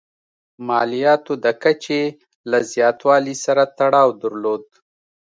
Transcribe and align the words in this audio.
مالیاتو 0.67 1.33
د 1.43 1.45
کچې 1.63 2.01
له 2.51 2.59
زیاتوالي 2.71 3.35
سره 3.45 3.63
تړاو 3.77 4.09
درلود. 4.21 4.63